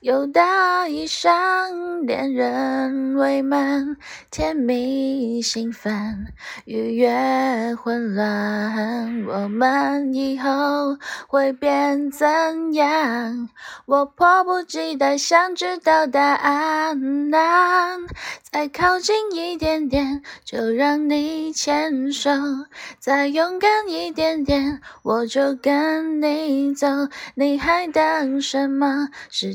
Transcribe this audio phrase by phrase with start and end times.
[0.00, 3.96] 又打一上恋人未满，
[4.30, 6.26] 甜蜜兴奋，
[6.64, 9.24] 愉悦混乱。
[9.26, 10.96] 我们以后
[11.28, 13.48] 会变怎样？
[13.86, 16.98] 我迫不及待想知道答案。
[18.42, 22.30] 再靠近一点点，就让你牵手；
[22.98, 26.88] 再勇敢一点点，我就跟你走。
[27.34, 29.08] 你还等什么？
[29.30, 29.54] 时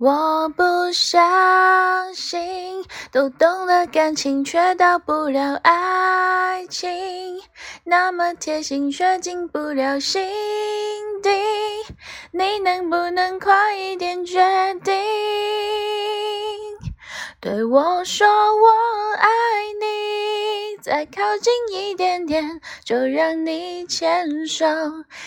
[0.00, 7.38] 我不相信，都懂了感情，却到不了爱情，
[7.84, 10.26] 那么贴心却进不了心
[11.22, 11.28] 底，
[12.30, 14.40] 你能不能快一点决
[14.82, 14.94] 定？
[17.38, 18.68] 对我说我
[19.18, 19.28] 爱
[19.78, 20.09] 你，
[20.82, 24.66] 再靠近一点点，就让你牵手；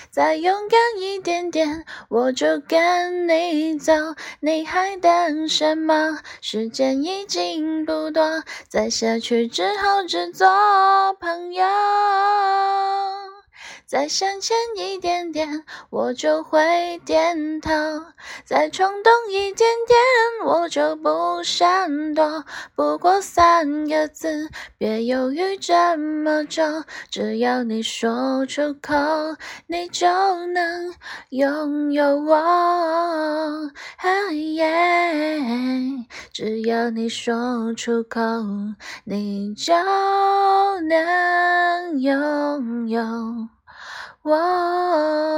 [0.09, 3.93] 再勇敢一点点，我就跟你走。
[4.39, 6.19] 你还等什么？
[6.41, 10.47] 时间已经不多，再下去只好只做
[11.19, 11.63] 朋友。
[13.85, 17.69] 再向前一点点，我就会点头；
[18.43, 19.97] 再冲动一点点，
[20.45, 22.43] 我就不闪躲。
[22.75, 26.63] 不过三个字，别犹豫这么久，
[27.11, 28.95] 只要你说出口，
[29.67, 30.07] 你就
[30.47, 30.93] 能
[31.29, 33.71] 拥有我。
[36.31, 38.21] 只要你说出口，
[39.03, 39.73] 你就
[40.81, 43.01] 能拥有。
[44.23, 45.32] 我。